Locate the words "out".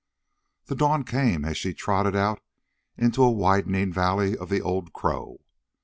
2.15-2.39